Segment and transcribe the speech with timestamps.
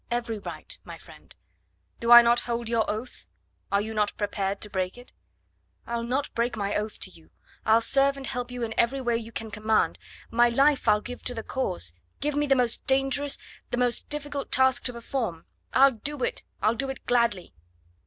[0.09, 1.35] "Every right, my friend.
[1.99, 3.27] Do I not hold your oath?...
[3.71, 5.13] Are you not prepared to break it?"
[5.85, 7.29] "I'll not break my oath to you.
[7.67, 9.99] I'll serve and help you in every way you can command...
[10.31, 11.93] my life I'll give to the cause...
[12.19, 13.37] give me the most dangerous
[13.69, 15.45] the most difficult task to perform....
[15.71, 17.53] I'll do it I'll do it gladly."